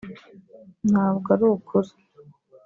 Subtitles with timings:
[0.89, 1.91] …ntabwo ari ukuri